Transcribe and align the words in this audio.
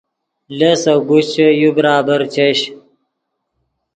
لس 0.57 0.83
اوگوشچے 0.93 1.47
یو 1.61 1.69
برابر 1.77 2.21
چش 2.33 2.59